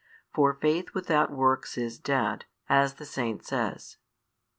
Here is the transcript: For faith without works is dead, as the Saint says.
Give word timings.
For 0.33 0.55
faith 0.55 0.95
without 0.95 1.29
works 1.29 1.77
is 1.77 1.99
dead, 1.99 2.45
as 2.67 2.95
the 2.95 3.05
Saint 3.05 3.45
says. 3.45 3.97